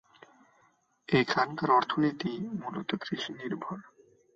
এখানকার 1.09 1.69
অর্থনীতি 1.71 2.31
মুলত 2.59 2.89
কৃষি 3.01 3.31
নির্ভর। 3.33 3.77